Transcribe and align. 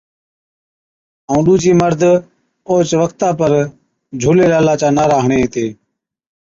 ائُون 1.29 1.39
ڏُوجي 1.45 1.71
مرد 1.81 2.01
اوهچ 2.67 2.89
وقتا 3.01 3.29
پر 3.39 3.51
”جھُولي 4.21 4.45
لالا“ 4.51 4.73
چي 4.81 4.87
نعري 4.97 5.17
ھَڻي 5.23 5.39
ھِتي 5.43 5.65